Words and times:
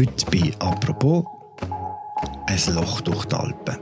Heute 0.00 0.24
bei 0.30 0.50
«Apropos» 0.60 1.26
ein 2.46 2.74
Loch 2.74 3.02
durch 3.02 3.26
die 3.26 3.34
Alpen. 3.34 3.76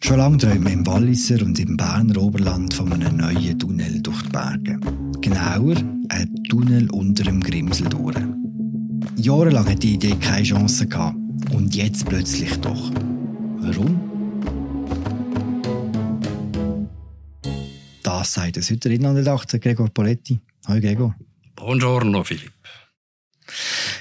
Schon 0.00 0.16
lange 0.16 0.38
träumen 0.38 0.64
wir 0.64 0.72
im 0.72 0.86
Walliser 0.86 1.44
und 1.44 1.58
im 1.58 1.76
Berner 1.76 2.16
Oberland 2.16 2.72
von 2.72 2.90
einem 2.94 3.18
neuen 3.18 3.58
Tunnel 3.58 4.00
durch 4.00 4.22
die 4.22 4.30
Berge. 4.30 4.80
Genauer, 5.20 5.76
ein 6.08 6.34
Tunnel 6.48 6.90
unter 6.92 7.24
dem 7.24 7.42
Grimsel 7.42 7.90
durch. 7.90 8.16
Jahrelang 9.16 9.68
hat 9.68 9.82
die 9.82 9.96
Idee 9.96 10.16
keine 10.16 10.44
Chance 10.44 10.86
gehabt. 10.86 11.18
Und 11.52 11.74
jetzt 11.74 12.06
plötzlich 12.06 12.58
doch. 12.62 12.90
Das 18.24 18.32
sagt 18.32 18.56
es 18.56 18.70
heute 18.70 18.88
in 18.88 19.04
18 19.04 19.60
Gregor 19.60 19.90
Poletti. 19.90 20.40
Hallo 20.66 20.80
Gregor. 20.80 21.14
Buongiorno 21.56 22.24
Philipp. 22.24 22.54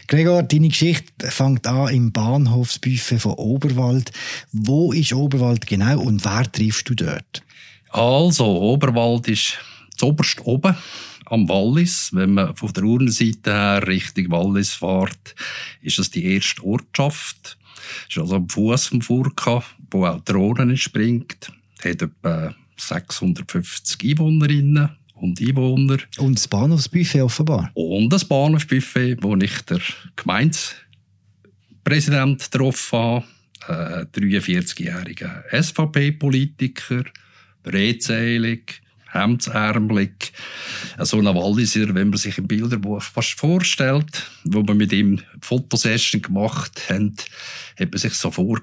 Gregor, 0.08 0.44
deine 0.44 0.70
Geschichte 0.70 1.30
fängt 1.30 1.68
an 1.68 1.94
im 1.94 2.14
Bahnhofsbuffet 2.14 3.20
von 3.20 3.34
Oberwald. 3.34 4.14
Wo 4.54 4.94
ist 4.94 5.12
Oberwald 5.12 5.68
genau 5.68 6.00
und 6.00 6.24
wer 6.24 6.50
triffst 6.50 6.88
du 6.88 6.94
dort? 6.94 7.44
Also, 7.90 8.46
Oberwald 8.46 9.28
ist 9.28 9.58
zuoberst 9.98 10.40
oben 10.46 10.78
am 11.26 11.50
Wallis. 11.50 12.12
Wenn 12.14 12.36
man 12.36 12.56
von 12.56 12.72
der 12.72 12.84
Urnenseite 12.86 13.52
her 13.52 13.86
Richtung 13.86 14.32
Wallis 14.32 14.72
fährt, 14.72 15.36
ist 15.82 16.00
das 16.00 16.12
die 16.12 16.34
erste 16.34 16.64
Ortschaft. 16.64 17.58
Das 18.06 18.16
ist 18.16 18.18
also 18.20 18.38
am 18.38 18.48
Fuß 18.48 18.88
vom 18.88 19.02
Furka, 19.02 19.66
wo 19.92 20.06
auch 20.06 20.22
die 20.22 20.32
Rhone 20.32 20.62
entspringt. 20.62 21.52
Hat 21.84 22.02
etwa 22.02 22.56
650 22.88 24.04
Einwohnerinnen 24.04 24.90
und 25.16 25.42
Einwohner. 25.42 25.98
Und 26.18 26.38
das 26.38 26.48
Bahnhofsbuffet 26.48 27.22
offenbar. 27.22 27.72
Und 27.74 28.12
das 28.12 28.26
Bahnhofsbuffet, 28.26 29.18
wo 29.22 29.36
ich 29.36 29.62
der 29.62 29.80
Gemeindepräsident 30.16 32.52
getroffen 32.52 33.00
habe, 33.00 33.26
äh, 33.68 34.06
43-jähriger 34.20 35.44
SVP-Politiker, 35.52 37.04
redselig, 37.66 38.83
hemdsärmelig. 39.14 40.34
So 41.00 41.20
ein 41.20 41.26
Walliser, 41.26 41.94
wenn 41.96 42.10
man 42.10 42.18
sich 42.18 42.38
im 42.38 42.48
Bilderbuch 42.48 43.02
fast 43.02 43.40
vorstellt, 43.40 44.30
wo 44.44 44.66
wir 44.66 44.76
mit 44.76 44.92
ihm 44.92 45.22
Fotosession 45.42 46.22
gemacht 46.22 46.90
haben, 46.90 47.16
hat 47.80 47.92
man 47.92 48.00
sich 48.00 48.14
so 48.14 48.32
vor, 48.32 48.60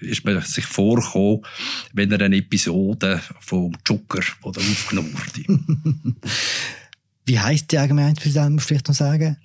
ist 0.00 0.24
man 0.24 0.40
sich 0.42 0.66
vorgekommen, 0.66 1.44
wenn 1.92 2.12
er 2.12 2.20
eine 2.20 2.36
Episode 2.36 3.20
vom 3.40 3.72
Joker 3.86 4.22
oder 4.42 4.60
aufgenommen 4.60 5.14
wurde. 5.14 6.14
Wie 7.26 7.38
heisst 7.38 7.72
die 7.72 7.78
Allgemeinpräsident, 7.78 8.52
musst 8.52 8.66
du 8.66 8.68
vielleicht 8.68 8.88
noch 8.88 8.94
sagen? 8.94 9.38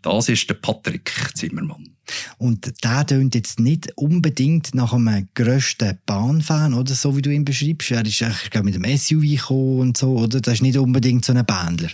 Das 0.00 0.28
ist 0.28 0.48
der 0.48 0.54
Patrick 0.54 1.12
Zimmermann. 1.34 1.90
Und 2.38 2.82
der 2.82 3.06
tönt 3.06 3.34
jetzt 3.34 3.60
nicht 3.60 3.92
unbedingt 3.96 4.74
nach 4.74 4.94
einem 4.94 5.28
grössten 5.34 5.98
Bahnfan, 6.06 6.72
oder 6.72 6.94
so 6.94 7.16
wie 7.16 7.22
du 7.22 7.30
ihn 7.30 7.44
beschreibst. 7.44 7.90
Er 7.90 8.04
ist 8.04 8.22
eigentlich 8.22 8.62
mit 8.62 8.74
dem 8.74 8.96
SUV 8.96 9.20
gekommen 9.20 9.80
und 9.80 9.96
so, 9.96 10.16
oder? 10.16 10.40
Das 10.40 10.54
ist 10.54 10.62
nicht 10.62 10.78
unbedingt 10.78 11.24
so 11.24 11.34
ein 11.34 11.44
Bändler. 11.44 11.90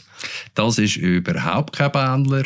Das 0.54 0.78
ist 0.78 0.96
überhaupt 0.96 1.74
kein 1.74 1.90
Bändler. 1.90 2.44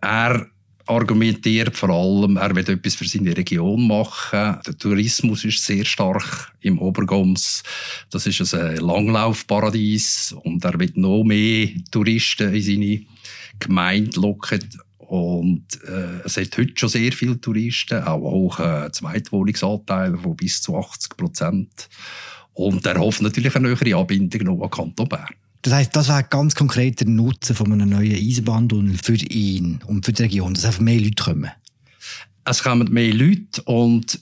Er 0.00 0.46
argumentiert 0.86 1.76
vor 1.76 1.90
allem, 1.90 2.36
er 2.36 2.54
will 2.54 2.68
etwas 2.68 2.94
für 2.94 3.06
seine 3.06 3.36
Region 3.36 3.86
machen. 3.86 4.58
Der 4.66 4.78
Tourismus 4.78 5.44
ist 5.44 5.64
sehr 5.64 5.84
stark 5.84 6.52
im 6.60 6.78
Obergoms. 6.78 7.62
Das 8.10 8.26
ist 8.26 8.54
ein 8.54 8.76
Langlaufparadies 8.76 10.34
und 10.44 10.64
er 10.64 10.78
will 10.78 10.92
noch 10.94 11.24
mehr 11.24 11.68
Touristen 11.90 12.54
in 12.54 12.62
seine 12.62 13.00
Gemeinde 13.58 14.20
locken. 14.20 14.60
Und 14.98 15.64
äh, 15.86 16.22
es 16.24 16.36
hat 16.36 16.56
heute 16.56 16.72
schon 16.76 16.88
sehr 16.88 17.12
viele 17.12 17.40
Touristen, 17.40 18.02
auch 18.02 18.20
hohe 18.20 18.86
äh, 18.86 18.90
Zweitwohnungsanteile 18.90 20.18
von 20.18 20.36
bis 20.36 20.60
zu 20.62 20.76
80 20.76 21.16
Prozent. 21.16 21.88
Und 22.54 22.86
er 22.86 22.98
hofft 22.98 23.22
natürlich 23.22 23.54
eine 23.54 23.68
höhere 23.68 23.96
Anbindung 23.96 24.42
noch 24.42 24.64
an 24.64 24.70
Kanton 24.70 25.08
Bern. 25.08 25.34
Das 25.64 25.72
heißt, 25.72 25.96
das 25.96 26.08
wäre 26.08 26.24
ganz 26.24 26.54
konkret 26.54 27.00
der 27.00 27.08
Nutzen 27.08 27.56
von 27.56 27.72
einem 27.72 27.88
neuen 27.88 28.14
Eisenbahntunnel 28.14 28.98
für 29.02 29.14
ihn 29.14 29.80
und 29.86 30.04
für 30.04 30.12
die 30.12 30.24
Region, 30.24 30.52
dass 30.52 30.66
einfach 30.66 30.82
mehr 30.82 31.00
Leute 31.00 31.24
kommen. 31.24 31.50
Es 32.44 32.62
kommen 32.62 32.92
mehr 32.92 33.14
Leute 33.14 33.62
und 33.62 34.20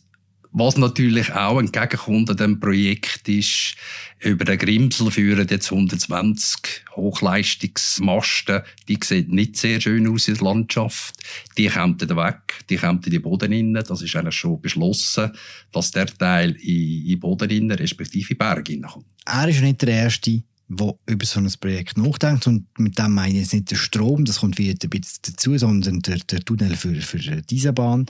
was 0.52 0.76
natürlich 0.76 1.32
auch 1.32 1.58
entgegenkommt 1.58 2.30
an 2.30 2.36
diesem 2.36 2.60
Projekt 2.60 3.28
ist, 3.28 3.74
über 4.20 4.44
den 4.44 4.56
Grimsel 4.56 5.10
führen 5.10 5.48
jetzt 5.50 5.72
120 5.72 6.84
Hochleistungsmasten. 6.94 8.62
Die 8.86 9.00
sehen 9.02 9.30
nicht 9.30 9.56
sehr 9.56 9.80
schön 9.80 10.06
aus 10.06 10.28
in 10.28 10.34
der 10.34 10.44
Landschaft. 10.44 11.16
Die 11.58 11.66
kommen 11.66 11.98
dann 11.98 12.16
weg, 12.18 12.62
die 12.70 12.76
kommen 12.76 13.00
in 13.04 13.10
die 13.10 13.18
Boden 13.18 13.52
rein. 13.52 13.74
Das 13.74 14.00
ist 14.00 14.14
eigentlich 14.14 14.36
schon 14.36 14.60
beschlossen, 14.60 15.32
dass 15.72 15.90
der 15.90 16.06
Teil 16.06 16.52
in, 16.52 17.06
in 17.06 17.18
Boden 17.18 17.50
rein, 17.50 17.72
respektive 17.72 18.30
in 18.30 18.38
Berge 18.38 18.80
kommt. 18.80 19.06
Er 19.24 19.48
ist 19.48 19.60
nicht 19.60 19.82
der 19.82 19.88
Erste, 19.88 20.42
der 20.76 20.94
über 21.06 21.26
so 21.26 21.40
ein 21.40 21.52
Projekt 21.60 21.96
nachdenkt. 21.96 22.46
Und 22.46 22.66
mit 22.78 22.98
dem 22.98 23.12
meine 23.12 23.34
ich 23.34 23.40
jetzt 23.40 23.54
nicht 23.54 23.70
der 23.70 23.76
Strom, 23.76 24.24
das 24.24 24.40
kommt 24.40 24.58
wieder 24.58 24.74
ein 24.82 24.90
bisschen 24.90 25.20
dazu, 25.22 25.56
sondern 25.58 26.00
der, 26.00 26.18
der 26.18 26.40
Tunnel 26.40 26.76
für, 26.76 26.94
für 26.94 27.18
diese 27.18 27.72
Bahn. 27.72 28.06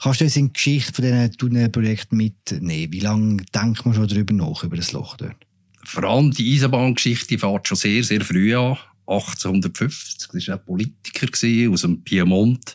Kannst 0.00 0.20
du 0.20 0.24
uns 0.24 0.36
in 0.36 0.48
die 0.48 0.52
Geschichte 0.52 0.92
von 0.92 1.04
diesen 1.04 1.32
Tunnelprojekten 1.32 2.16
mitnehmen? 2.16 2.92
Wie 2.92 3.00
lange 3.00 3.44
denkt 3.54 3.84
man 3.84 3.94
schon 3.94 4.08
darüber 4.08 4.34
nach, 4.34 4.64
über 4.64 4.76
das 4.76 4.92
Loch 4.92 5.16
dort? 5.16 5.36
Vor 5.84 6.04
allem 6.04 6.32
die 6.32 6.54
Eisenbahngeschichte 6.54 7.38
fährt 7.38 7.68
schon 7.68 7.76
sehr, 7.76 8.02
sehr 8.02 8.20
früh 8.22 8.56
an. 8.56 8.76
1850. 9.06 10.28
Das 10.32 10.48
war 10.48 10.54
ein 10.54 10.64
Politiker 10.64 11.26
aus 11.72 11.80
dem 11.82 12.02
Piemont, 12.02 12.74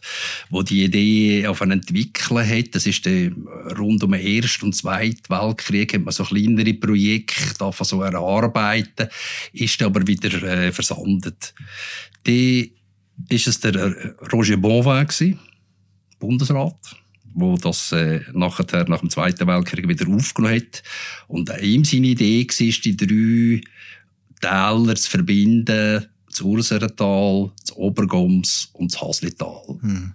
der 0.51 0.63
die 0.63 0.83
Idee 0.83 1.47
auf 1.47 1.61
entwickeln 1.61 2.47
hat. 2.47 2.75
Das 2.75 2.85
ist 2.85 3.05
dann 3.05 3.47
rund 3.77 4.03
um 4.03 4.11
den 4.11 4.21
Ersten 4.21 4.65
und 4.65 4.75
Zweiten 4.75 5.29
Weltkrieg 5.29 5.93
hat 5.93 6.01
man 6.01 6.13
so 6.13 6.23
kleinere 6.23 6.73
Projekte 6.73 7.71
so 7.81 8.01
erarbeiten, 8.01 9.09
ist 9.53 9.81
aber 9.81 10.05
wieder 10.07 10.41
äh, 10.43 10.71
versandet. 10.71 11.53
Die 12.25 12.73
ist 13.29 13.47
es 13.47 13.59
der 13.59 13.75
äh, 13.75 14.13
Roger 14.31 14.57
Bonvin 14.57 15.39
Bundesrat 16.19 17.01
wo 17.33 17.57
das 17.57 17.91
äh, 17.91 18.21
nachher 18.33 18.87
nach 18.89 18.99
dem 18.99 19.09
Zweiten 19.09 19.47
Weltkrieg 19.47 19.87
wieder 19.87 20.07
aufgenommen 20.09 20.55
hat. 20.55 20.83
Und 21.27 21.49
ihm 21.61 21.85
seine 21.85 22.07
Idee 22.07 22.45
war, 22.45 22.81
die 22.83 22.97
drei 22.97 23.61
Täler 24.41 24.95
zu 24.95 25.09
verbinden, 25.09 26.07
das 26.31 26.41
Urserental, 26.41 27.51
das 27.61 27.75
Obergoms 27.75 28.69
und 28.73 28.93
das 28.93 29.01
Haslital. 29.01 29.61
Hm. 29.81 30.13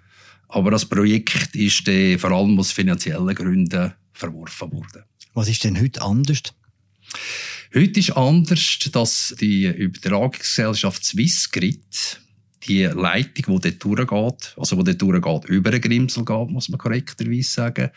Aber 0.48 0.70
das 0.70 0.84
Projekt 0.84 1.54
ist 1.54 1.88
vor 2.20 2.30
allem 2.30 2.58
aus 2.58 2.72
finanziellen 2.72 3.34
Gründen 3.34 3.92
verworfen 4.12 4.72
worden. 4.72 5.02
Was 5.34 5.48
ist 5.48 5.64
denn 5.64 5.80
heute 5.80 6.00
anders? 6.02 6.42
Heute 7.74 8.00
ist 8.00 8.12
anders, 8.12 8.78
dass 8.92 9.34
die 9.40 9.66
Übertragungsgesellschaft 9.66 11.04
Swissgrid 11.04 12.20
die 12.66 12.84
Leitung, 12.84 13.60
die 13.60 13.70
dort 13.78 13.84
durchgeht, 13.84 14.54
also 14.56 14.82
die 14.82 14.96
dort 14.96 15.02
durchgeht, 15.02 15.50
über 15.50 15.70
den 15.70 15.80
Grimsel 15.80 16.24
geht, 16.24 16.50
muss 16.50 16.68
man 16.68 16.78
korrekterweise 16.78 17.50
sagen, 17.50 17.90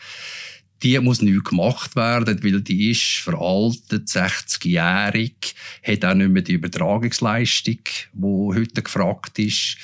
die 0.82 0.98
muss 1.00 1.22
neu 1.22 1.40
gemacht 1.40 1.94
werden, 1.96 2.42
weil 2.42 2.60
die 2.62 2.90
ist 2.90 3.18
veraltet, 3.22 4.08
60-jährig, 4.08 5.54
hat 5.82 6.04
auch 6.04 6.14
nicht 6.14 6.30
mehr 6.30 6.42
die 6.42 6.54
Übertragungsleistung, 6.54 7.78
die 8.12 8.54
heute 8.54 8.82
gefragt 8.82 9.38
ist. 9.38 9.76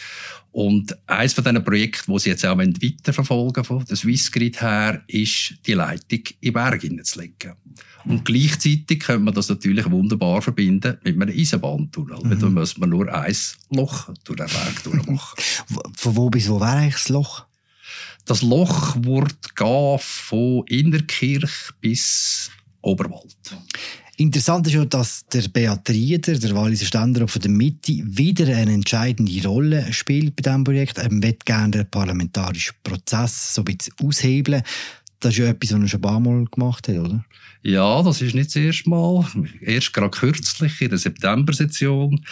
Und 0.53 0.97
eines 1.07 1.35
von 1.35 1.45
diesen 1.45 1.63
Projekten, 1.65 2.13
die 2.15 2.19
sie 2.19 2.31
jetzt 2.31 2.47
auch 2.47 2.57
weiterverfolgen 2.57 3.63
von 3.63 3.85
der 3.85 3.97
Swissgrid 3.97 4.63
her, 4.63 5.03
ist, 5.07 5.55
die 5.67 5.75
Leitung 5.75 6.21
in 6.41 6.53
Berge 6.55 7.03
zu 7.03 7.21
legen. 7.21 7.53
Und 8.07 8.25
gleichzeitig 8.25 9.01
könnte 9.01 9.25
man 9.25 9.35
das 9.35 9.51
natürlich 9.51 9.91
wunderbar 9.91 10.41
verbinden 10.41 10.97
mit 11.03 11.21
einem 11.21 11.29
Eisenbahntunnel. 11.29 12.21
Mhm. 12.23 12.41
Da 12.41 12.49
muss 12.49 12.79
man 12.79 12.89
nur 12.89 13.13
ein 13.13 13.37
Loch 13.71 14.09
durch 14.25 14.39
den 14.39 14.47
Berg 14.47 14.83
durchmachen. 14.85 15.43
Von 15.95 16.17
wo 16.17 16.31
bis 16.31 16.49
wo 16.49 16.59
wäre 16.59 16.71
eigentlich 16.71 16.95
das 16.95 17.09
Loch? 17.11 17.45
Das 18.27 18.43
Loch 18.43 18.97
wird 18.99 19.55
gehen 19.55 19.99
von 20.01 20.65
Innerkirch 20.67 21.71
bis 21.81 22.51
Oberwald. 22.83 23.37
Interessant 24.17 24.67
ist 24.67 24.73
ja, 24.73 24.85
dass 24.85 25.27
der 25.27 25.47
Beat 25.49 25.89
Rieder, 25.91 26.37
der 26.37 26.55
Walliser 26.57 26.87
Ständerat 26.87 27.31
von 27.31 27.43
der 27.43 27.51
Mitte, 27.53 28.03
wieder 28.05 28.47
eine 28.57 28.73
entscheidende 28.73 29.47
Rolle 29.47 29.93
spielt 29.93 30.35
bei 30.35 30.43
diesem 30.43 30.65
Projekt. 30.65 30.99
Er 30.99 31.11
will 31.11 31.37
gerne 31.45 31.71
den 31.71 31.91
parlamentarischen 31.91 32.75
Prozess 32.83 33.55
so 33.55 33.61
ein 33.61 33.67
bisschen 33.67 33.95
aushebeln. 34.03 34.63
Das 35.21 35.33
ist 35.33 35.39
ja 35.39 35.47
etwas, 35.47 35.73
was 35.73 35.81
er 35.81 35.89
schon 35.89 35.99
ein 35.99 36.03
paar 36.03 36.21
Mal 36.21 36.45
gemacht 36.45 36.89
hat, 36.89 36.97
oder? 36.97 37.25
Ja, 37.63 38.03
das 38.03 38.21
ist 38.21 38.35
nicht 38.35 38.49
das 38.49 38.57
erste 38.57 38.91
Mal. 38.91 39.25
Erst 39.61 39.93
gerade 39.93 40.11
kürzlich, 40.11 40.81
in 40.81 40.91
der 40.91 40.99
September-Session, 40.99 42.25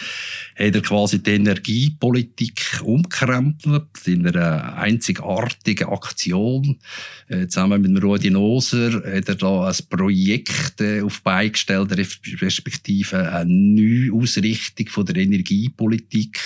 hat 0.55 0.75
er 0.75 0.81
quasi 0.81 1.21
die 1.21 1.31
Energiepolitik 1.31 2.81
umkrempelt 2.83 3.89
in 4.05 4.27
einer 4.27 4.77
einzigartigen 4.77 5.89
Aktion. 5.89 6.79
Äh, 7.27 7.47
zusammen 7.47 7.81
mit 7.81 8.03
Rudi 8.03 8.29
Noser 8.29 8.93
hat 8.93 9.27
er 9.29 9.35
da 9.35 9.67
ein 9.67 9.75
Projekt 9.89 10.79
äh, 10.79 11.01
auf 11.01 11.21
beigestellt, 11.23 11.91
respektive 12.41 13.31
eine 13.31 13.51
Neuausrichtung 13.51 14.87
von 14.87 15.05
der 15.05 15.17
Energiepolitik, 15.17 16.39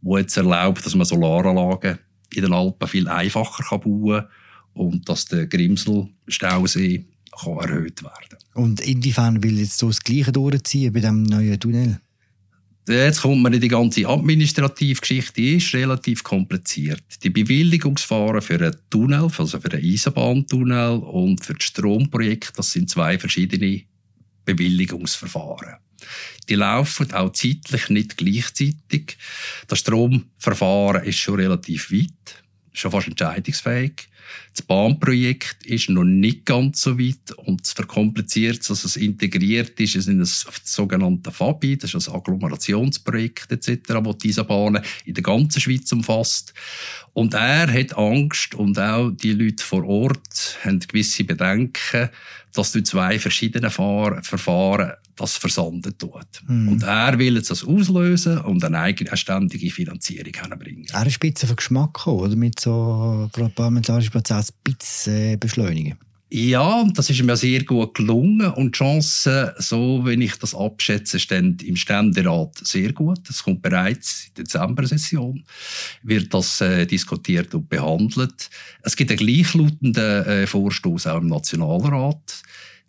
wo 0.00 0.16
jetzt 0.16 0.36
erlaubt, 0.36 0.86
dass 0.86 0.94
man 0.94 1.06
Solaranlagen 1.06 1.98
in 2.34 2.42
den 2.42 2.52
Alpen 2.52 2.88
viel 2.88 3.08
einfacher 3.08 3.78
bauen 3.78 4.20
kann 4.20 4.30
und 4.76 5.08
dass 5.08 5.24
der 5.24 5.46
Grimsel-Stausee 5.46 7.06
kann 7.42 7.58
erhöht 7.58 8.02
werden 8.02 8.38
Und 8.54 8.80
inwiefern 8.80 9.42
will 9.42 9.58
jetzt 9.58 9.78
so 9.78 9.88
das 9.88 10.00
Gleiche 10.00 10.32
durchziehen 10.32 10.92
bei 10.92 11.00
dem 11.00 11.22
neuen 11.22 11.58
Tunnel? 11.58 12.00
Jetzt 12.88 13.22
kommt 13.22 13.42
man 13.42 13.52
in 13.52 13.60
die 13.60 13.68
ganze 13.68 14.06
Administrativgeschichte, 14.06 15.32
die 15.40 15.56
ist 15.56 15.74
relativ 15.74 16.22
kompliziert. 16.22 17.02
Die 17.24 17.30
Bewilligungsfahren 17.30 18.40
für 18.40 18.54
einen 18.54 18.76
Tunnel, 18.90 19.28
also 19.36 19.58
für 19.58 19.72
einen 19.72 19.84
Eisenbahntunnel 19.84 20.98
und 20.98 21.44
für 21.44 21.54
das 21.54 21.64
Stromprojekt, 21.64 22.56
das 22.56 22.70
sind 22.70 22.88
zwei 22.88 23.18
verschiedene 23.18 23.82
Bewilligungsverfahren. 24.44 25.76
Die 26.48 26.54
laufen 26.54 27.12
auch 27.12 27.32
zeitlich 27.32 27.88
nicht 27.88 28.16
gleichzeitig. 28.16 29.18
Das 29.66 29.80
Stromverfahren 29.80 31.02
ist 31.02 31.18
schon 31.18 31.40
relativ 31.40 31.90
weit, 31.90 32.44
schon 32.78 32.90
fast 32.90 33.08
entscheidungsfähig. 33.08 34.08
Das 34.52 34.62
Bahnprojekt 34.62 35.64
ist 35.66 35.88
noch 35.88 36.04
nicht 36.04 36.46
ganz 36.46 36.80
so 36.82 36.98
weit 36.98 37.32
und 37.36 37.62
es 37.62 37.72
verkompliziert 37.72 38.68
dass 38.68 38.84
es 38.84 38.96
integriert 38.96 39.78
ist 39.78 39.94
in 40.08 40.18
das 40.18 40.46
sogenannte 40.64 41.30
FABI, 41.30 41.76
das 41.76 41.94
ist 41.94 42.08
ein 42.08 42.14
Agglomerationsprojekt 42.14 43.52
etc., 43.52 43.80
das 43.86 44.18
diese 44.18 44.44
Bahnen 44.44 44.82
in 45.04 45.14
der 45.14 45.22
ganzen 45.22 45.60
Schweiz 45.60 45.92
umfasst. 45.92 46.54
Und 47.16 47.32
er 47.32 47.72
hat 47.72 47.96
Angst 47.96 48.54
und 48.54 48.78
auch 48.78 49.10
die 49.10 49.32
Leute 49.32 49.64
vor 49.64 49.86
Ort 49.86 50.58
haben 50.62 50.80
gewisse 50.80 51.24
Bedenken, 51.24 52.10
dass 52.52 52.72
durch 52.72 52.84
zwei 52.84 53.18
verschiedene 53.18 53.70
Verfahren 53.70 54.92
das 55.16 55.38
versandet 55.38 55.98
tut. 55.98 56.26
Mhm. 56.46 56.68
Und 56.68 56.82
er 56.82 57.18
will 57.18 57.36
jetzt 57.36 57.50
das 57.50 57.64
auslösen 57.64 58.36
und 58.40 58.62
eine 58.62 58.80
eigenständige 58.80 59.70
Finanzierung 59.70 60.34
hinbringen. 60.34 60.84
Er 60.92 61.06
ist 61.06 61.16
ein 61.16 61.32
bisschen 61.32 61.46
von 61.46 61.56
Geschmack 61.56 61.94
gekommen, 61.94 62.20
oder? 62.20 62.36
Mit 62.36 62.60
so 62.60 63.30
parlamentarischen 63.32 64.12
Prozess 64.12 64.52
ein 64.52 64.74
bisschen 64.74 65.40
beschleunigen. 65.40 65.96
Ja, 66.28 66.84
das 66.92 67.08
ist 67.08 67.22
mir 67.22 67.36
sehr 67.36 67.62
gut 67.62 67.94
gelungen 67.94 68.50
und 68.52 68.74
die 68.74 68.78
Chancen, 68.78 69.50
so 69.58 70.04
wenn 70.04 70.20
ich 70.20 70.34
das 70.36 70.56
abschätze, 70.56 71.20
stehen 71.20 71.56
im 71.64 71.76
Ständerat 71.76 72.58
sehr 72.58 72.92
gut. 72.92 73.30
Es 73.30 73.44
kommt 73.44 73.62
bereits 73.62 74.26
in 74.26 74.34
der 74.34 74.44
Dezember-Session, 74.44 75.44
wird 76.02 76.34
das 76.34 76.60
äh, 76.60 76.84
diskutiert 76.84 77.54
und 77.54 77.68
behandelt. 77.68 78.50
Es 78.82 78.96
gibt 78.96 79.10
einen 79.10 79.18
gleichlautenden 79.18 80.26
äh, 80.26 80.46
Vorstoß 80.48 81.06
auch 81.06 81.20
im 81.20 81.28
Nationalrat 81.28 82.42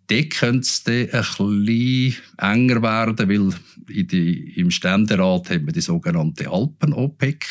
dort 0.08 0.30
könnte 0.30 0.60
es 0.60 0.82
dann 0.82 0.94
ein 0.94 1.64
bisschen 1.64 2.16
enger 2.38 2.82
werden, 2.82 3.28
weil 3.28 4.04
die, 4.04 4.52
im 4.56 4.70
Ständerat 4.70 5.50
haben 5.50 5.66
wir 5.66 5.72
die 5.72 5.80
sogenannte 5.80 6.50
Alpen-OPEC. 6.50 7.46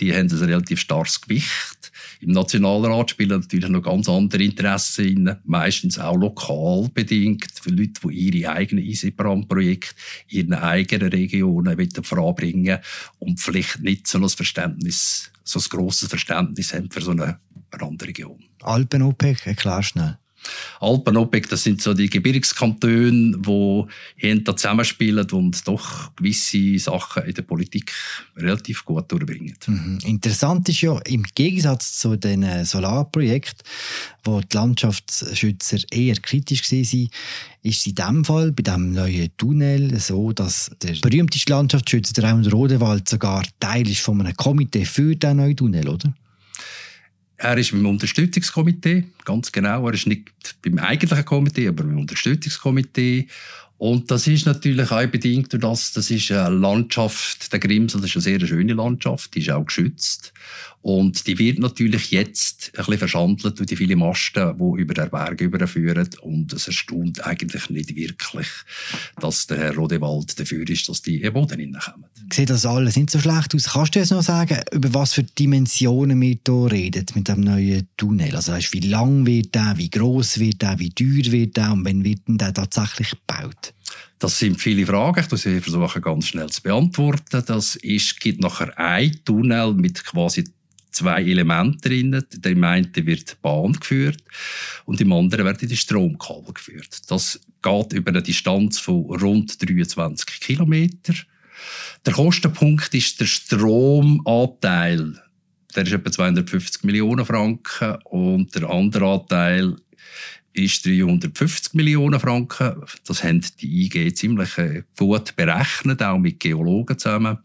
Die 0.00 0.14
haben 0.14 0.30
ein 0.30 0.38
relativ 0.38 0.80
starkes 0.80 1.20
Gewicht. 1.20 1.77
Im 2.20 2.32
Nationalrat 2.32 3.10
spielen 3.10 3.40
natürlich 3.40 3.68
noch 3.68 3.82
ganz 3.82 4.08
andere 4.08 4.42
Interessen 4.42 5.28
rein, 5.28 5.38
meistens 5.44 5.98
auch 5.98 6.16
lokal 6.16 6.88
bedingt, 6.92 7.52
für 7.60 7.70
Leute, 7.70 8.00
die 8.04 8.38
ihre 8.38 8.52
eigenen 8.52 8.84
Eisenbahnprojekte 8.84 9.94
in 10.28 10.38
ihren 10.38 10.54
eigenen 10.54 11.08
Regionen 11.10 11.90
voranbringen 12.02 12.78
und 13.18 13.40
vielleicht 13.40 13.80
nicht 13.80 14.06
so 14.06 14.18
ein 14.18 14.28
Verständnis, 14.28 15.30
so 15.44 15.60
ein 15.60 15.64
grosses 15.68 16.08
Verständnis 16.08 16.74
haben 16.74 16.90
für 16.90 17.00
so 17.00 17.12
eine 17.12 17.38
Randregion. 17.72 18.42
Alpen-OPEC, 18.62 19.46
erklär 19.46 19.82
schnell. 19.82 20.18
Alpen-OPEC, 20.80 21.48
das 21.48 21.64
sind 21.64 21.82
so 21.82 21.94
die 21.94 22.08
Gebirgskantone, 22.08 23.38
die 23.38 23.84
hinter 24.16 24.56
zusammenspielen 24.56 25.30
und 25.30 25.66
doch 25.66 26.14
gewisse 26.16 26.78
Sachen 26.78 27.24
in 27.24 27.34
der 27.34 27.42
Politik 27.42 27.92
relativ 28.36 28.84
gut 28.84 29.10
durchbringen. 29.10 29.56
Mhm. 29.66 29.98
Interessant 30.04 30.68
ist 30.68 30.80
ja, 30.80 30.98
im 31.06 31.24
Gegensatz 31.34 31.98
zu 31.98 32.16
den 32.16 32.64
Solarprojekten, 32.64 33.66
wo 34.24 34.40
die 34.40 34.56
Landschaftsschützer 34.56 35.78
eher 35.90 36.16
kritisch 36.16 36.70
waren, 36.70 37.08
ist 37.62 37.86
in 37.86 37.94
diesem 37.94 38.24
Fall, 38.24 38.52
bei 38.52 38.62
diesem 38.62 38.92
neuen 38.92 39.30
Tunnel, 39.36 39.98
so, 39.98 40.32
dass 40.32 40.70
der 40.82 40.94
berühmteste 41.00 41.52
Landschaftsschützer, 41.52 42.14
der 42.14 42.24
Raimund 42.24 42.52
Rodewald, 42.52 43.08
sogar 43.08 43.44
Teil 43.58 43.88
ist 43.88 44.00
von 44.00 44.20
einem 44.20 44.36
Komitee 44.36 44.84
für 44.84 45.16
diesen 45.16 45.36
neuen 45.36 45.56
Tunnel, 45.56 45.88
oder? 45.88 46.12
Er 47.40 47.56
ist 47.56 47.72
im 47.72 47.86
Unterstützungskomitee, 47.86 49.04
ganz 49.24 49.52
genau. 49.52 49.86
Er 49.86 49.94
ist 49.94 50.08
nicht 50.08 50.32
beim 50.60 50.78
eigentlichen 50.78 51.24
Komitee, 51.24 51.68
aber 51.68 51.84
im 51.84 51.98
Unterstützungskomitee. 51.98 53.28
Und 53.78 54.10
das 54.10 54.26
ist 54.26 54.44
natürlich 54.44 54.90
auch 54.90 55.06
bedingt 55.06 55.52
durch 55.52 55.62
das, 55.62 55.92
das 55.92 56.10
ist 56.10 56.32
eine 56.32 56.56
Landschaft, 56.56 57.52
der 57.52 57.60
Grimsel, 57.60 58.00
das 58.00 58.10
ist 58.10 58.16
eine 58.16 58.38
sehr 58.38 58.46
schöne 58.46 58.72
Landschaft, 58.72 59.36
die 59.36 59.38
ist 59.38 59.50
auch 59.50 59.64
geschützt. 59.64 60.32
Und 60.80 61.26
die 61.26 61.38
wird 61.38 61.58
natürlich 61.58 62.12
jetzt 62.12 62.70
ein 62.74 62.84
bisschen 62.84 62.98
verschandelt 62.98 63.58
durch 63.58 63.66
die 63.66 63.76
vielen 63.76 63.98
Masten, 63.98 64.56
die 64.56 64.80
über 64.80 64.94
den 64.94 65.10
Berg 65.10 65.40
überführen. 65.40 66.08
Und 66.22 66.52
es 66.52 66.66
erstaunt 66.68 67.24
eigentlich 67.26 67.68
nicht 67.68 67.94
wirklich, 67.94 68.46
dass 69.20 69.46
der 69.48 69.58
Herr 69.58 69.74
Rodewald 69.74 70.38
dafür 70.38 70.68
ist, 70.68 70.88
dass 70.88 71.02
die 71.02 71.16
in 71.16 71.22
den 71.22 71.32
Boden 71.32 71.58
hineinkommen. 71.58 72.06
Sieht 72.32 72.50
das 72.50 72.64
alles 72.64 72.96
nicht 72.96 73.10
so 73.10 73.18
schlecht 73.18 73.54
aus? 73.54 73.64
Kannst 73.64 73.94
du 73.94 73.98
jetzt 73.98 74.12
noch 74.12 74.22
sagen, 74.22 74.60
über 74.72 74.94
was 74.94 75.14
für 75.14 75.24
Dimensionen 75.24 76.20
wir 76.20 76.38
hier 76.46 76.72
reden 76.72 77.06
mit 77.14 77.28
dem 77.28 77.40
neuen 77.40 77.88
Tunnel? 77.96 78.34
Also 78.36 78.52
weißt, 78.52 78.72
wie 78.72 78.80
lang 78.80 79.26
wird 79.26 79.54
der, 79.54 79.74
wie 79.76 79.90
groß 79.90 80.38
wird 80.38 80.62
der, 80.62 80.78
wie 80.78 80.90
teuer 80.90 81.32
wird 81.32 81.56
der 81.56 81.72
und 81.72 81.84
wann 81.84 82.04
wird 82.04 82.28
denn 82.28 82.38
der 82.38 82.54
tatsächlich 82.54 83.10
gebaut? 83.10 83.74
Das 84.18 84.38
sind 84.38 84.60
viele 84.60 84.86
Fragen. 84.86 85.20
Ich 85.20 85.62
versuche 85.62 86.00
ganz 86.00 86.26
schnell 86.26 86.48
zu 86.48 86.62
beantworten. 86.62 87.42
Das 87.46 87.76
ist, 87.76 88.18
gibt 88.20 88.40
nachher 88.40 88.76
ein 88.78 89.20
Tunnel 89.24 89.74
mit 89.74 90.04
quasi 90.04 90.44
zwei 90.90 91.22
Elemente 91.22 91.88
drin. 91.88 92.24
Im 92.44 92.64
einen 92.64 92.90
wird 92.94 93.30
die 93.30 93.36
Bahn 93.40 93.72
geführt 93.72 94.22
und 94.84 95.00
im 95.00 95.12
anderen 95.12 95.44
werden 95.44 95.68
die 95.68 95.76
Stromkabel 95.76 96.52
geführt. 96.52 97.10
Das 97.10 97.40
geht 97.62 97.92
über 97.92 98.10
eine 98.10 98.22
Distanz 98.22 98.78
von 98.78 99.04
rund 99.04 99.62
23 99.62 100.40
Kilometer. 100.40 101.14
Der 102.04 102.12
Kostenpunkt 102.12 102.94
ist 102.94 103.20
der 103.20 103.26
Stromanteil. 103.26 105.22
Der 105.74 105.82
ist 105.84 105.92
etwa 105.92 106.10
250 106.10 106.84
Millionen 106.84 107.26
Franken 107.26 107.96
und 108.04 108.54
der 108.54 108.68
andere 108.68 109.12
Anteil 109.12 109.76
ist 110.52 110.84
350 110.84 111.74
Millionen 111.74 112.20
Franken. 112.20 112.82
Das 113.06 113.22
haben 113.22 113.44
die 113.60 113.86
IG 113.86 114.12
ziemlich 114.14 114.58
äh, 114.58 114.82
gut 114.96 115.36
berechnet, 115.36 116.02
auch 116.02 116.18
mit 116.18 116.40
Geologen 116.40 116.98
zusammen. 116.98 117.38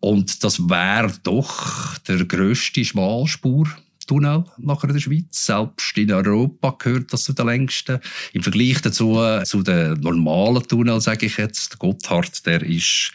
Und 0.00 0.44
das 0.44 0.60
wäre 0.60 1.12
doch 1.22 1.98
der 1.98 2.24
grösste 2.24 2.84
Schmalspurtunnel 2.84 4.44
nach 4.58 4.80
der 4.80 4.98
Schweiz. 5.00 5.46
Selbst 5.46 5.98
in 5.98 6.12
Europa 6.12 6.76
gehört 6.78 7.12
das 7.12 7.24
zu 7.24 7.32
den 7.32 7.46
längsten. 7.46 7.98
Im 8.32 8.42
Vergleich 8.42 8.80
dazu 8.80 9.18
zu 9.44 9.62
den 9.62 10.00
normalen 10.00 10.62
Tunnel, 10.62 11.00
sage 11.00 11.26
ich 11.26 11.36
jetzt, 11.36 11.72
der 11.72 11.78
Gotthard, 11.78 12.46
der 12.46 12.62
ist 12.62 13.12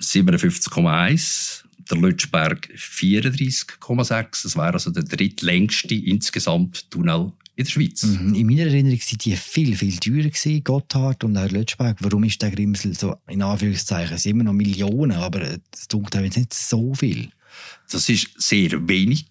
57,1 0.00 1.64
der 1.90 1.98
Lötschberg 1.98 2.70
34,6. 2.74 4.42
Das 4.42 4.56
wäre 4.56 4.72
also 4.72 4.90
der 4.90 5.02
drittlängste 5.02 5.94
insgesamt 5.94 6.90
Tunnel 6.90 7.32
in 7.56 7.64
der 7.64 7.70
Schweiz. 7.70 8.02
Mhm. 8.02 8.34
In 8.34 8.46
meiner 8.46 8.62
Erinnerung 8.62 8.98
waren 8.98 9.18
die 9.18 9.36
viel, 9.36 9.76
viel 9.76 9.96
teurer 9.98 10.28
gewesen, 10.28 10.64
Gotthard 10.64 11.24
und 11.24 11.36
auch 11.36 11.50
Lötschberg. 11.50 11.96
Warum 12.00 12.24
ist 12.24 12.42
der 12.42 12.50
Grimsel 12.50 12.94
so, 12.98 13.16
in 13.28 13.42
Anführungszeichen, 13.42 14.16
es 14.16 14.24
sind 14.24 14.32
immer 14.32 14.44
noch 14.44 14.52
Millionen, 14.52 15.12
aber 15.12 15.42
es 15.42 15.88
jetzt 16.24 16.36
nicht 16.36 16.54
so 16.54 16.94
viel. 16.94 17.30
Das 17.90 18.08
ist 18.08 18.30
sehr 18.38 18.88
wenig 18.88 19.26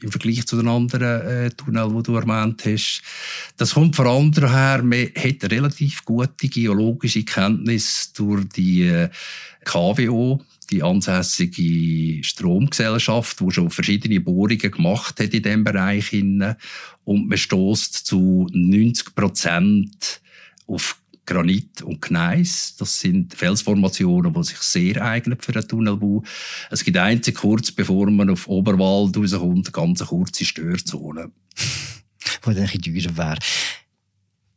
im 0.00 0.10
Vergleich 0.10 0.46
zu 0.46 0.56
den 0.56 0.68
anderen 0.68 1.26
äh, 1.26 1.50
Tunneln, 1.50 1.96
die 1.96 2.02
du 2.02 2.14
erwähnt 2.14 2.64
hast. 2.64 3.02
Das 3.56 3.74
kommt 3.74 3.96
vor 3.96 4.06
allem 4.06 4.32
daher, 4.32 4.82
man 4.82 5.08
hat 5.16 5.50
relativ 5.50 6.04
gute 6.04 6.48
geologische 6.48 7.24
Kenntnis 7.24 8.12
durch 8.12 8.48
die 8.50 8.82
äh, 8.82 9.08
KWO, 9.64 10.40
die 10.70 10.82
ansässige 10.82 12.22
Stromgesellschaft, 12.24 13.40
die 13.40 13.50
schon 13.50 13.70
verschiedene 13.70 14.20
Bohrungen 14.20 14.58
gemacht 14.58 15.20
hat 15.20 15.34
in 15.34 15.42
diesem 15.42 15.64
Bereich. 15.64 16.12
Und 16.12 17.28
man 17.28 17.38
stößt 17.38 17.94
zu 18.06 18.48
90 18.52 19.14
Prozent 19.14 20.20
auf 20.66 21.00
Granit 21.24 21.82
und 21.82 22.00
Gneis. 22.00 22.76
Das 22.78 23.00
sind 23.00 23.34
Felsformationen, 23.34 24.32
die 24.32 24.44
sich 24.44 24.58
sehr 24.58 25.02
eignen 25.04 25.38
für 25.40 25.54
einen 25.54 25.68
Tunnelbau. 25.68 26.22
Es 26.70 26.84
gibt 26.84 26.96
einzig 26.96 27.36
kurz, 27.36 27.70
bevor 27.70 28.10
man 28.10 28.30
auf 28.30 28.48
Oberwald 28.48 29.16
rauskommt, 29.16 29.72
ganz 29.72 30.04
kurze 30.06 30.44
Störzone. 30.44 31.30
wo 32.42 32.52
dann 32.52 32.68
ein 32.68 32.80
teurer 32.80 33.16
wäre. 33.16 33.38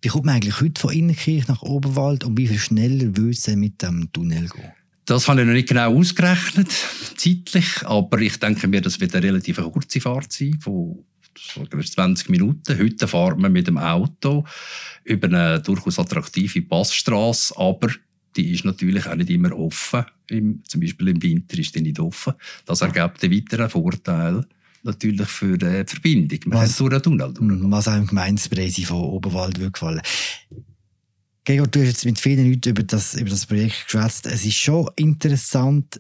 Wie 0.02 0.10
kommt 0.10 0.26
man 0.26 0.36
eigentlich 0.36 0.60
heute 0.62 0.82
von 0.82 0.94
Innenkirch 0.94 1.48
nach 1.48 1.62
Oberwald 1.62 2.24
und 2.24 2.38
wie 2.38 2.48
viel 2.48 2.60
schneller 2.60 3.16
würde 3.18 3.32
es 3.32 3.48
mit 3.48 3.82
dem 3.82 4.12
Tunnel 4.12 4.50
gehen? 4.50 4.72
Das 5.12 5.28
habe 5.28 5.42
ich 5.42 5.46
noch 5.46 5.54
nicht 5.54 5.68
genau 5.68 5.94
ausgerechnet, 5.94 6.74
zeitlich, 7.18 7.86
aber 7.86 8.22
ich 8.22 8.40
denke 8.40 8.70
mir, 8.70 8.80
das 8.80 8.98
wird 9.02 9.14
eine 9.14 9.26
relativ 9.26 9.58
kurze 9.58 10.00
Fahrt 10.00 10.32
sein, 10.32 10.58
von 10.62 11.04
20 11.36 12.30
Minuten. 12.30 12.80
Heute 12.80 13.10
fahren 13.10 13.42
wir 13.42 13.50
mit 13.50 13.68
dem 13.68 13.78
Auto 13.78 14.46
über 15.04 15.28
eine 15.28 15.62
durchaus 15.62 16.00
attraktive 16.00 16.62
Passstraße, 16.62 17.58
aber 17.58 17.90
die 18.38 18.54
ist 18.54 18.64
natürlich 18.64 19.06
auch 19.06 19.16
nicht 19.16 19.30
immer 19.30 19.52
offen. 19.52 20.06
Im, 20.30 20.64
zum 20.66 20.80
Beispiel 20.80 21.10
im 21.10 21.22
Winter 21.22 21.60
ist 21.60 21.76
die 21.76 21.82
nicht 21.82 22.00
offen. 22.00 22.36
Das 22.66 22.80
ergibt 22.80 23.22
einen 23.22 23.34
weiteren 23.34 23.70
Vorteil 23.70 24.46
natürlich 24.84 25.28
für 25.28 25.58
die 25.58 25.84
Verbindung. 25.88 26.40
Man 26.46 26.60
was, 26.60 26.78
durch 26.78 26.90
den 26.90 27.02
Tunnel 27.02 27.34
durch. 27.34 27.62
Was 27.64 27.90
einem 27.90 28.08
Gemeinspreise 28.08 28.86
von 28.86 29.02
Oberwald 29.02 29.60
würde 29.60 29.72
gefallen. 29.72 30.02
Gregor, 31.44 31.66
du 31.68 31.80
hast 31.80 31.88
jetzt 31.88 32.06
mit 32.06 32.20
vielen 32.20 32.48
Leuten 32.48 32.70
über 32.70 32.84
das, 32.84 33.16
über 33.16 33.30
das 33.32 33.48
Projekt 33.48 33.86
geschwätzt. 33.86 34.28
Es 34.28 34.46
ist 34.46 34.58
schon 34.58 34.88
interessant, 34.96 36.00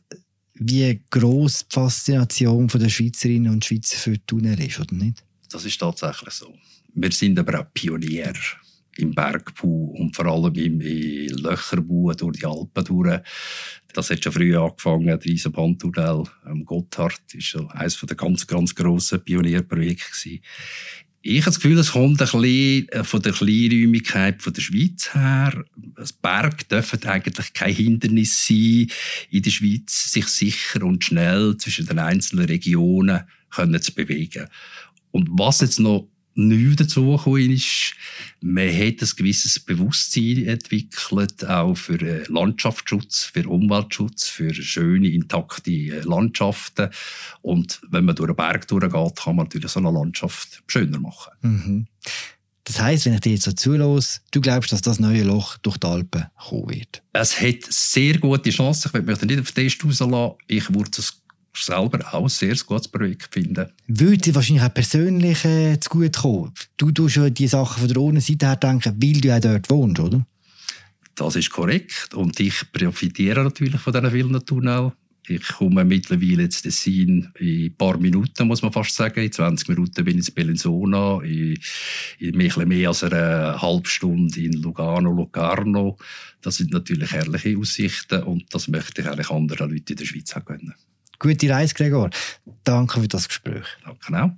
wie 0.53 1.01
gross 1.09 1.65
die 1.67 1.73
Faszination 1.73 2.67
der 2.67 2.89
Schweizerinnen 2.89 3.51
und 3.51 3.65
Schweizer 3.65 3.97
für 3.97 4.23
Tunnel 4.27 4.61
ist, 4.61 4.79
oder 4.79 4.93
nicht? 4.93 5.23
Das 5.49 5.65
ist 5.65 5.79
tatsächlich 5.79 6.33
so. 6.33 6.53
Wir 6.93 7.11
sind 7.11 7.39
aber 7.39 7.59
auch 7.59 7.73
Pionier 7.73 8.33
im 8.97 9.15
Bergbau 9.15 9.95
und 9.97 10.15
vor 10.15 10.27
allem 10.27 10.53
im 10.53 10.79
Löcherbau 10.79 12.13
durch 12.13 12.37
die 12.37 12.45
Alpen 12.45 12.83
durch. 12.85 13.21
Das 13.93 14.11
hat 14.11 14.23
schon 14.23 14.33
früh 14.33 14.55
angefangen, 14.55 15.07
der 15.07 15.19
Eisenbahntunnel 15.25 16.23
am 16.43 16.65
Gotthard 16.65 17.19
war 17.33 17.41
schon 17.41 17.71
eines 17.71 17.99
der 17.99 18.15
ganz, 18.15 18.45
ganz 18.45 18.75
grossen 18.75 19.23
Pionierprojekte. 19.23 20.39
Ich 21.23 21.41
habe 21.41 21.51
das 21.51 21.59
Gefühl, 21.59 21.77
es 21.77 21.91
kommt 21.91 22.19
ein 22.19 22.27
bisschen 22.27 22.89
äh, 22.89 23.03
von 23.03 23.21
der 23.21 23.33
Kleinräumigkeit 23.33 24.41
von 24.41 24.53
der 24.53 24.61
Schweiz 24.61 25.13
her. 25.13 25.63
Das 25.95 26.13
Berg 26.13 26.67
dürfen 26.67 27.03
eigentlich 27.05 27.53
kein 27.53 27.73
Hindernis 27.73 28.47
sein, 28.47 28.87
in 29.29 29.43
der 29.43 29.51
Schweiz 29.51 30.11
sich 30.11 30.27
sicher 30.27 30.83
und 30.83 31.03
schnell 31.03 31.57
zwischen 31.57 31.85
den 31.85 31.99
einzelnen 31.99 32.45
Regionen 32.45 33.21
können 33.51 33.81
zu 33.81 33.93
bewegen. 33.93 34.47
Und 35.11 35.29
was 35.31 35.61
jetzt 35.61 35.79
noch 35.79 36.07
neu 36.35 36.75
dazugekommen 36.75 37.51
ist, 37.51 37.93
man 38.41 38.69
hat 38.69 39.01
ein 39.01 39.09
gewisses 39.17 39.59
Bewusstsein 39.59 40.45
entwickelt, 40.47 41.45
auch 41.45 41.75
für 41.75 42.01
äh, 42.01 42.23
Landschaftsschutz, 42.27 43.23
für 43.23 43.47
Umweltschutz, 43.47 44.27
für 44.27 44.53
schöne, 44.53 45.09
intakte 45.09 45.71
äh, 45.71 46.01
Landschaften. 46.01 46.89
Und 47.41 47.81
wenn 47.89 48.05
man 48.05 48.15
durch 48.15 48.29
einen 48.29 48.37
Berg 48.37 48.67
durchgeht, 48.67 48.91
kann 48.91 49.35
man 49.35 49.45
natürlich 49.45 49.71
so 49.71 49.79
eine 49.79 49.91
Landschaft 49.91 50.63
schöner 50.67 50.99
machen. 50.99 51.31
Mhm. 51.41 51.87
Das 52.63 52.79
heisst, 52.79 53.05
wenn 53.05 53.15
ich 53.15 53.21
dir 53.21 53.33
jetzt 53.33 53.43
so 53.43 53.51
zulasse, 53.51 54.21
du 54.31 54.39
glaubst, 54.39 54.71
dass 54.71 54.81
das 54.81 54.99
neue 54.99 55.23
Loch 55.23 55.57
durch 55.57 55.77
die 55.77 55.87
Alpen 55.87 56.27
kommen 56.37 56.69
wird? 56.69 57.01
Es 57.11 57.41
hat 57.41 57.63
sehr 57.67 58.17
gute 58.19 58.51
Chancen. 58.51 58.91
Ich 58.93 59.03
möchte 59.03 59.25
nicht 59.25 59.39
auf 59.39 59.51
den 59.51 59.67
Test 59.67 59.83
rauslassen. 59.83 60.35
Ich 60.47 60.73
würde 60.73 60.91
es 60.97 61.20
selber 61.53 62.13
auch 62.13 62.23
ein 62.23 62.29
sehr 62.29 62.55
gutes 62.55 62.87
Projekt 62.87 63.33
finden. 63.33 63.67
Würde 63.87 64.17
dir 64.17 64.35
wahrscheinlich 64.35 64.63
auch 64.63 64.73
persönlich 64.73 65.45
äh, 65.45 65.79
zu 65.79 65.89
gut 65.89 66.17
kommen. 66.17 66.53
Du 66.77 66.91
tust 66.91 67.17
ja 67.17 67.29
die 67.29 67.47
Sachen 67.47 67.79
von 67.79 67.87
der 67.87 67.97
ohne 67.97 68.21
Seite 68.21 68.47
her 68.47 68.55
denken, 68.55 68.95
weil 69.01 69.21
du 69.21 69.35
auch 69.35 69.39
dort 69.39 69.69
wohnst, 69.69 69.99
oder? 69.99 70.25
Das 71.15 71.35
ist 71.35 71.49
korrekt. 71.49 72.13
Und 72.13 72.39
ich 72.39 72.71
profitiere 72.71 73.43
natürlich 73.43 73.79
von 73.79 73.93
diesen 73.93 74.11
vielen 74.11 74.45
Tunneln. 74.45 74.91
Ich 75.27 75.47
komme 75.47 75.85
mittlerweile 75.85 76.49
Tessin 76.49 77.29
in 77.37 77.65
ein 77.65 77.75
paar 77.77 77.97
Minuten, 77.97 78.47
muss 78.47 78.63
man 78.63 78.73
fast 78.73 78.95
sagen. 78.95 79.23
In 79.23 79.31
20 79.31 79.69
Minuten 79.69 80.03
bin 80.03 80.17
ich 80.17 80.27
in 80.27 80.33
Bellinzona, 80.33 81.21
in, 81.21 81.59
in 82.17 82.37
mehr 82.37 82.87
als 82.87 83.03
eine 83.03 83.61
halbe 83.61 83.87
Stunde 83.87 84.41
in 84.41 84.53
Lugano, 84.53 85.11
Locarno. 85.11 85.97
Das 86.41 86.55
sind 86.57 86.71
natürlich 86.71 87.11
herrliche 87.11 87.55
Aussichten 87.57 88.23
und 88.23 88.45
das 88.53 88.67
möchte 88.67 89.01
ich 89.01 89.07
eigentlich 89.07 89.29
anderen 89.29 89.69
Leuten 89.69 89.91
in 89.91 89.97
der 89.97 90.05
Schweiz 90.05 90.35
auch 90.35 90.43
gönnen. 90.43 90.73
Gute 91.21 91.49
Reise, 91.51 91.75
Gregor. 91.75 92.09
Danke 92.63 92.99
für 92.99 93.07
das 93.07 93.27
Gespräch. 93.27 93.65
Danke 93.85 94.23
auch. 94.23 94.31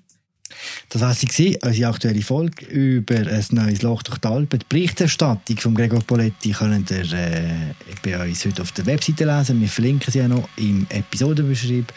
Das 0.89 1.01
war 1.01 1.13
sie, 1.13 1.57
unsere 1.63 1.89
aktuelle 1.89 2.21
Folge 2.21 2.65
über 2.65 3.15
ein 3.15 3.45
neues 3.51 3.81
Loch 3.81 4.03
durch 4.03 4.17
die 4.17 4.27
Alpen. 4.27 4.59
Die 4.59 4.65
Berichterstattung 4.67 5.57
von 5.57 5.75
Gregor 5.75 6.01
Poletti 6.01 6.51
könnt 6.51 6.91
ihr 6.91 7.11
äh, 7.13 7.73
bei 8.03 8.21
uns 8.21 8.45
heute 8.45 8.61
auf 8.61 8.73
der 8.73 8.85
Webseite 8.85 9.23
lesen. 9.23 9.61
Wir 9.61 9.69
verlinken 9.69 10.11
sie 10.11 10.19
ja 10.19 10.27
noch 10.27 10.49
im 10.57 10.85
Episodenbeschrieb. 10.89 11.91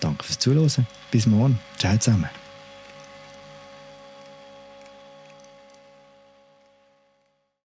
Danke 0.00 0.24
fürs 0.24 0.38
Zuhören. 0.38 0.86
Bis 1.10 1.26
morgen. 1.26 1.58
Ciao 1.78 1.96
zusammen. 1.96 2.41